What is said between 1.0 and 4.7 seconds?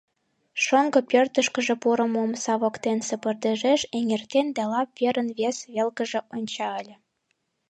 пӧртышкыжӧ пурымо омса воктенсе пырдыжеш эҥертен да